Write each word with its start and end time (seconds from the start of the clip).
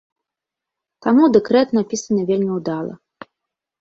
Таму 1.05 1.23
дэкрэт 1.35 1.75
напісаны 1.81 2.21
вельмі 2.31 2.51
ўдала. 2.59 2.93